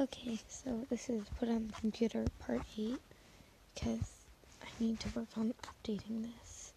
Okay, 0.00 0.38
so 0.48 0.86
this 0.88 1.10
is 1.10 1.24
put 1.38 1.50
on 1.50 1.66
the 1.66 1.74
computer 1.74 2.24
part 2.38 2.62
8 2.78 2.98
because 3.74 4.24
I 4.62 4.66
need 4.82 4.98
to 5.00 5.10
work 5.10 5.28
on 5.36 5.52
updating 5.68 6.22
this. 6.22 6.72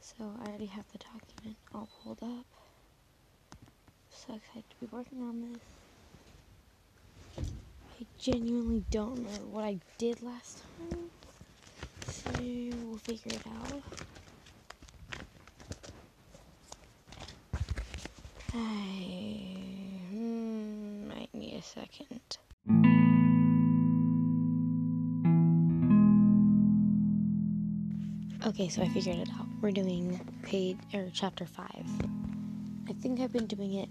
So 0.00 0.14
I 0.42 0.48
already 0.48 0.66
have 0.66 0.84
the 0.90 0.98
document 0.98 1.56
all 1.72 1.88
pulled 2.02 2.20
up. 2.20 2.44
So 4.10 4.34
excited 4.34 4.64
to 4.70 4.76
be 4.80 4.88
working 4.90 5.22
on 5.22 5.52
this. 5.52 7.44
I 8.00 8.06
genuinely 8.18 8.84
don't 8.90 9.20
know 9.22 9.46
what 9.52 9.62
I 9.62 9.78
did 9.98 10.20
last 10.20 10.64
time. 10.90 11.10
So 12.08 12.28
we'll 12.40 12.98
figure 12.98 13.38
it 13.38 13.46
out. 13.46 13.82
I 18.52 19.51
a 21.62 21.64
second. 21.64 22.38
Okay, 28.44 28.68
so 28.68 28.82
I 28.82 28.88
figured 28.88 29.16
it 29.16 29.28
out. 29.38 29.46
We're 29.60 29.70
doing 29.70 30.20
page 30.42 30.78
or 30.92 31.08
chapter 31.12 31.46
five. 31.46 31.86
I 32.88 32.92
think 32.94 33.20
I've 33.20 33.32
been 33.32 33.46
doing 33.46 33.74
it 33.74 33.88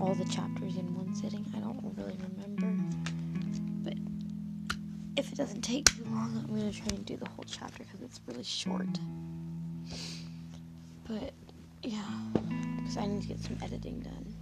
all 0.00 0.14
the 0.14 0.24
chapters 0.24 0.76
in 0.76 0.94
one 0.94 1.14
sitting. 1.14 1.44
I 1.54 1.58
don't 1.60 1.80
really 1.96 2.16
remember, 2.16 2.82
but 3.84 3.94
if 5.16 5.30
it 5.32 5.36
doesn't 5.36 5.60
take 5.60 5.84
too 5.84 6.04
long, 6.04 6.44
I'm 6.48 6.56
gonna 6.56 6.72
try 6.72 6.86
and 6.90 7.04
do 7.04 7.16
the 7.16 7.28
whole 7.28 7.44
chapter 7.46 7.84
because 7.84 8.00
it's 8.00 8.20
really 8.26 8.42
short. 8.42 8.88
But 11.06 11.32
yeah, 11.82 12.00
because 12.78 12.96
I 12.96 13.06
need 13.06 13.22
to 13.22 13.28
get 13.28 13.40
some 13.40 13.58
editing 13.62 14.00
done. 14.00 14.33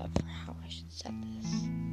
For 0.00 0.26
how 0.26 0.56
I 0.64 0.68
should 0.68 0.90
set 0.92 1.12
this. 1.42 1.91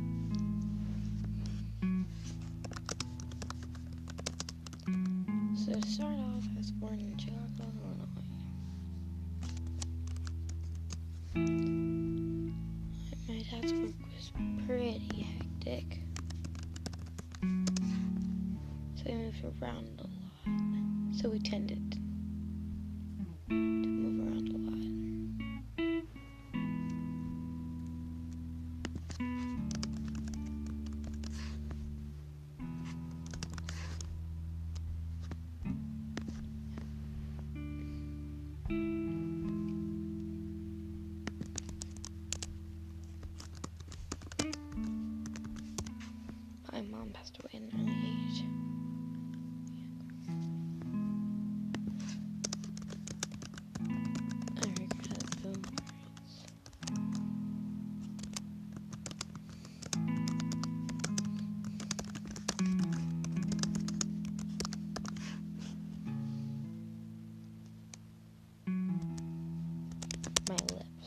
My 70.49 70.55
lips. 70.55 70.98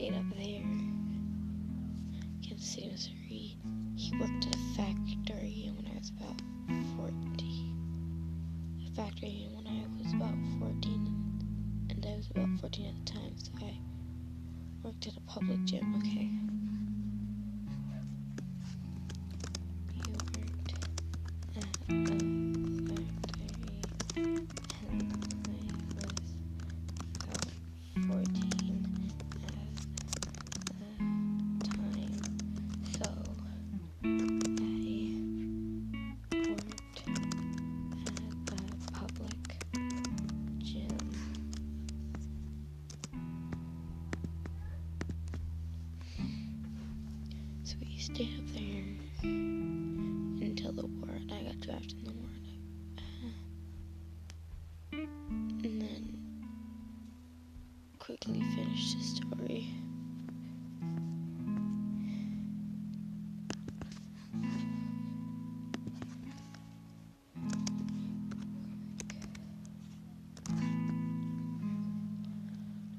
Stayed 0.00 0.14
up 0.14 0.24
there. 0.34 0.62
Kansas 2.42 2.70
City, 2.70 2.88
Missouri. 2.90 3.58
He 3.96 4.16
worked 4.18 4.46
at 4.46 4.54
a 4.54 4.58
factory 4.74 5.70
when 5.76 5.86
I 5.92 5.98
was 5.98 6.10
about 6.16 6.40
14. 6.96 8.86
A 8.86 8.96
factory 8.96 9.48
when 9.52 9.66
I 9.66 9.84
was 10.02 10.14
about 10.14 10.32
14, 10.58 11.86
and 11.90 12.06
I 12.06 12.16
was 12.16 12.30
about 12.30 12.48
14 12.60 12.86
at 12.86 13.04
the 13.04 13.12
time, 13.12 13.34
so 13.36 13.52
I 13.60 13.78
worked 14.82 15.06
at 15.06 15.18
a 15.18 15.20
public 15.26 15.62
gym, 15.66 15.94
okay? 15.98 16.30
stay 48.14 48.28
up 48.38 48.46
there 48.54 48.84
until 49.24 50.72
the 50.72 50.86
war, 50.86 51.10
and 51.10 51.32
I 51.32 51.42
got 51.44 51.60
drafted 51.60 51.98
in 51.98 52.04
the 52.04 52.12
war. 52.12 52.30
And, 52.42 52.58
I, 54.92 54.96
uh, 54.96 55.06
and 55.64 55.82
then 55.82 56.18
quickly 57.98 58.40
finished 58.56 58.98
the 58.98 59.04
story. 59.04 59.74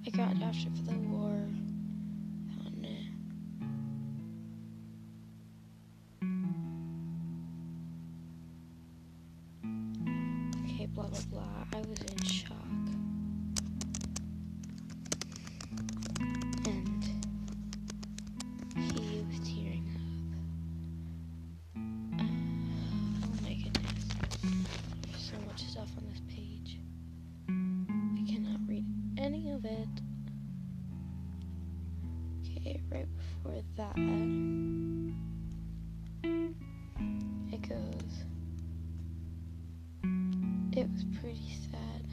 I 0.05 0.09
got 0.09 0.39
drafted 0.39 0.77
for 0.77 0.83
the 0.83 0.99
war. 0.99 1.60
right 32.91 33.07
before 33.17 33.61
that, 33.77 33.95
it 37.53 37.61
goes, 37.69 38.25
it 40.73 40.89
was 40.89 41.05
pretty 41.19 41.53
sad. 41.71 42.10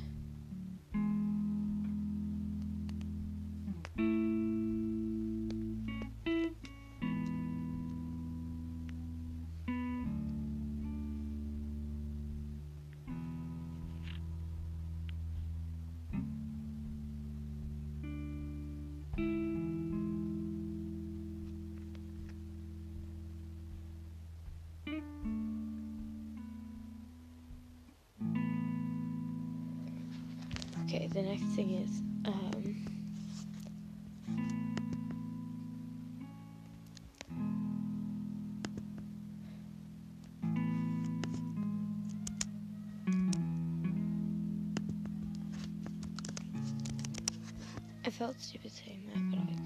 the 31.18 31.24
next 31.24 31.42
thing 31.56 31.70
is 31.74 32.00
um, 32.26 32.76
I 48.06 48.10
felt 48.10 48.40
stupid 48.40 48.70
saying 48.70 49.02
that, 49.12 49.30
but 49.30 49.40
I 49.40 49.57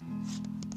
he's 0.00 0.69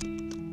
Bye. 0.00 0.45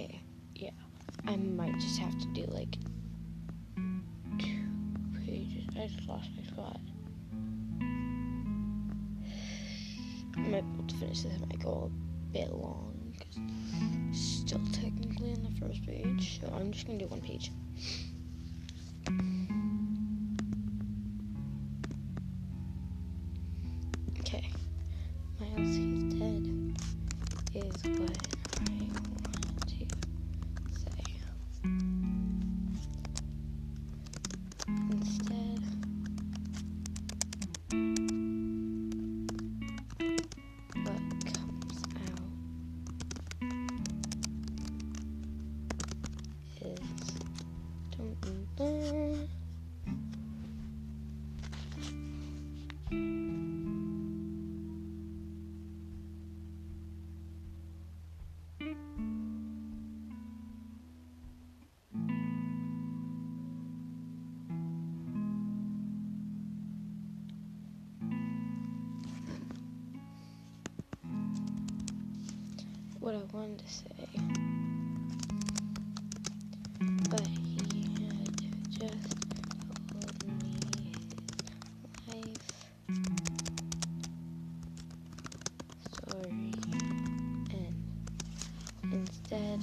Okay, 0.00 0.20
yeah. 0.54 0.70
I 1.26 1.36
might 1.36 1.74
just 1.74 1.98
have 1.98 2.18
to 2.18 2.26
do 2.28 2.44
like 2.46 2.78
two 4.38 4.64
pages. 5.26 5.66
I 5.76 5.88
just 5.88 6.08
lost 6.08 6.30
my 6.36 6.42
spot. 6.44 6.80
I 10.36 10.40
might 10.40 10.62
be 10.62 10.74
able 10.74 10.88
to 10.88 10.96
finish 10.96 11.20
this. 11.22 11.34
It 11.34 11.40
might 11.46 11.62
go 11.62 11.90
a 11.90 12.32
bit 12.32 12.50
long. 12.50 13.14
still 14.12 14.60
technically 14.72 15.34
on 15.34 15.42
the 15.42 15.60
first 15.60 15.84
page. 15.84 16.40
So 16.40 16.50
I'm 16.56 16.72
just 16.72 16.86
gonna 16.86 16.98
do 16.98 17.06
one 17.06 17.20
page. 17.20 17.50
What 73.00 73.14
I 73.14 73.22
wanted 73.32 73.58
to 73.58 73.68
say. 73.72 73.84
But 77.08 77.26
he 77.26 77.82
had 78.06 78.36
just 78.70 79.16
told 79.88 80.22
me 80.26 80.92
his 80.92 82.14
life 82.14 82.46
story, 85.92 86.52
and 87.50 87.74
instead, 88.92 89.60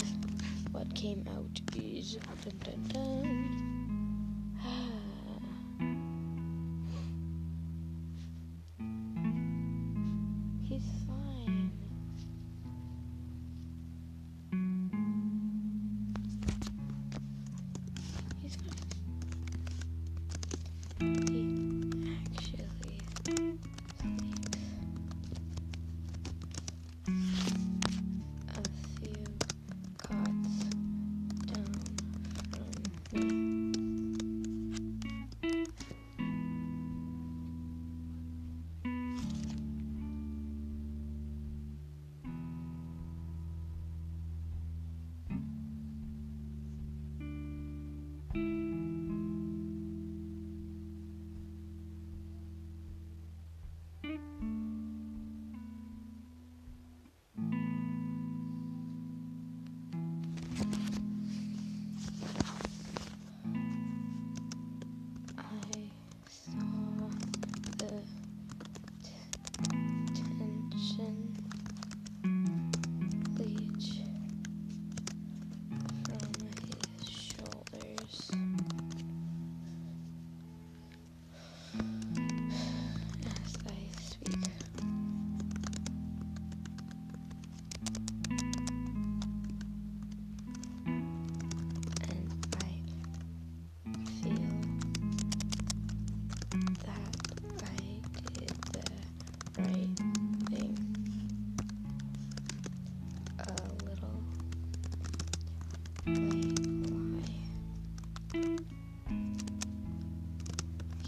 what 0.72 0.94
came 0.96 1.24
out 1.30 1.62
is 1.76 2.16
dun 2.16 2.58
dun 2.64 2.84
dun. 2.90 3.07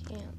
Yeah. 0.10 0.39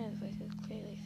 Is 0.00 0.16
clearly 0.66 0.98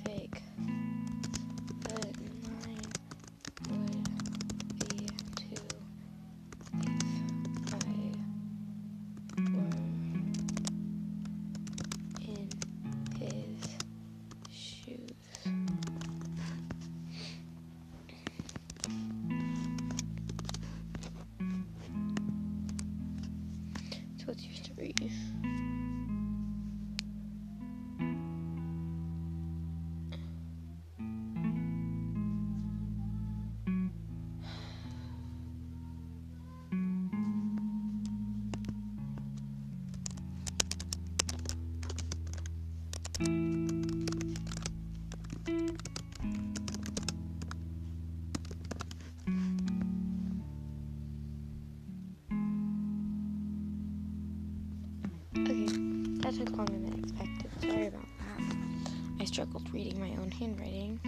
took 56.34 56.50
longer 56.56 56.72
than 56.72 56.98
expected. 56.98 57.50
Sorry 57.60 57.86
about 57.86 58.02
that. 58.18 58.56
I 59.20 59.24
struggled 59.24 59.72
reading 59.72 60.00
my 60.00 60.10
own 60.20 60.30
handwriting. 60.32 60.98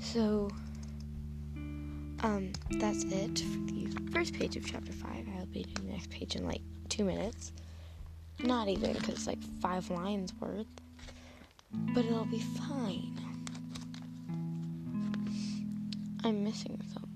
So, 0.00 0.50
um, 2.22 2.52
that's 2.72 3.04
it 3.04 3.38
for 3.38 3.58
the 3.70 4.10
first 4.12 4.34
page 4.34 4.56
of 4.56 4.66
chapter 4.66 4.92
5. 4.92 5.28
I'll 5.38 5.46
be 5.46 5.62
doing 5.62 5.86
the 5.86 5.92
next 5.92 6.10
page 6.10 6.34
in 6.34 6.44
like 6.44 6.62
two 6.88 7.04
minutes. 7.04 7.52
Not 8.40 8.66
even, 8.66 8.94
because 8.94 9.10
it's 9.10 9.26
like 9.28 9.42
five 9.60 9.88
lines 9.90 10.32
worth. 10.40 10.66
But 11.94 12.04
it'll 12.04 12.24
be 12.24 12.40
fine. 12.40 13.16
I'm 16.24 16.42
missing 16.42 16.80
something. 16.92 17.09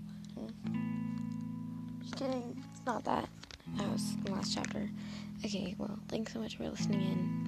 Not 2.87 3.05
that. 3.05 3.29
That 3.77 3.91
was 3.91 4.17
the 4.25 4.33
last 4.33 4.55
chapter. 4.55 4.91
Okay, 5.45 5.75
well, 5.79 5.99
thanks 6.09 6.33
so 6.33 6.41
much 6.41 6.57
for 6.57 6.69
listening 6.69 7.01
in. 7.01 7.44